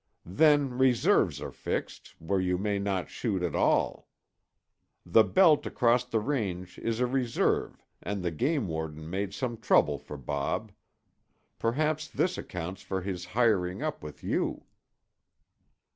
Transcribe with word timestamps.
Then 0.25 0.79
reserves 0.79 1.39
are 1.43 1.51
fixed 1.51 2.15
where 2.17 2.39
you 2.39 2.57
may 2.57 2.79
not 2.79 3.07
shoot 3.11 3.43
at 3.43 3.53
all. 3.55 4.07
The 5.05 5.23
belt 5.23 5.67
across 5.67 6.05
the 6.05 6.19
range 6.19 6.79
is 6.79 6.99
a 6.99 7.05
reserve 7.05 7.85
and 8.01 8.23
the 8.23 8.31
game 8.31 8.67
warden 8.67 9.07
made 9.07 9.31
some 9.35 9.57
trouble 9.57 9.99
for 9.99 10.17
Bob. 10.17 10.71
Perhaps 11.59 12.07
this 12.07 12.35
accounts 12.39 12.81
for 12.81 13.03
his 13.03 13.25
hiring 13.37 13.83
up 13.83 14.01
with 14.01 14.23
you." 14.23 14.63